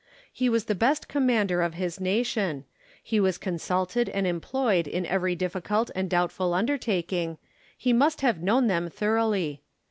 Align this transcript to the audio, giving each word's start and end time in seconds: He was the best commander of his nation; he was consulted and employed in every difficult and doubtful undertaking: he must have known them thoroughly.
He 0.33 0.49
was 0.49 0.65
the 0.65 0.73
best 0.73 1.07
commander 1.07 1.61
of 1.61 1.75
his 1.75 1.99
nation; 1.99 2.65
he 3.03 3.19
was 3.19 3.37
consulted 3.37 4.09
and 4.09 4.25
employed 4.25 4.87
in 4.87 5.05
every 5.05 5.35
difficult 5.35 5.91
and 5.93 6.09
doubtful 6.09 6.55
undertaking: 6.55 7.37
he 7.77 7.93
must 7.93 8.21
have 8.21 8.41
known 8.41 8.65
them 8.65 8.89
thoroughly. 8.89 9.61